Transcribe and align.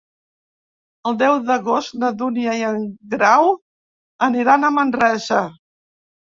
El 1.09 1.17
deu 1.19 1.35
d'agost 1.49 1.99
na 2.05 2.09
Dúnia 2.23 2.57
i 2.63 2.67
en 2.71 2.81
Grau 3.13 3.53
aniran 4.31 4.67
a 4.67 4.75
Manresa. 4.81 5.47